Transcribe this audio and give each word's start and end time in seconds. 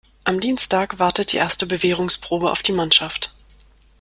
Am 0.23 0.39
Dienstag 0.39 0.97
wartet 0.97 1.31
die 1.31 1.37
erste 1.37 1.67
Bewährungsprobe 1.67 2.49
auf 2.49 2.63
die 2.63 2.71
Mannschaft. 2.71 3.31